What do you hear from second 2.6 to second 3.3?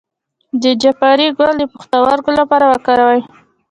وکاروئ